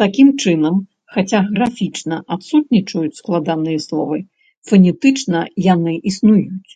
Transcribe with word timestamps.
Такім 0.00 0.28
чынам, 0.42 0.74
хаця 1.14 1.40
графічна 1.54 2.18
адсутнічаюць 2.36 3.18
складаныя 3.22 3.78
словы, 3.86 4.18
фанетычна 4.72 5.40
яны 5.74 5.92
існуюць. 6.14 6.70